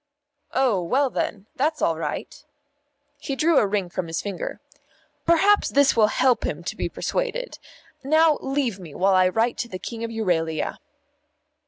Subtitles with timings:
[0.53, 2.43] "Oh, well, then, that's all right."
[3.19, 4.59] He drew a ring from his finger.
[5.27, 7.59] "Perhaps this will help him to be persuaded.
[8.03, 10.79] Now leave me while I write to the King of Euralia."